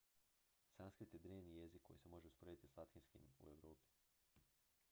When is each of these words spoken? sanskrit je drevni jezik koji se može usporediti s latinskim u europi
sanskrit 0.77 1.13
je 1.13 1.19
drevni 1.19 1.55
jezik 1.57 1.83
koji 1.83 1.97
se 1.99 2.09
može 2.09 2.27
usporediti 2.27 2.67
s 2.67 2.77
latinskim 2.77 3.21
u 3.39 3.49
europi 3.49 3.89